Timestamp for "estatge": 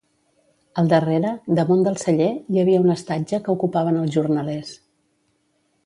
2.95-3.41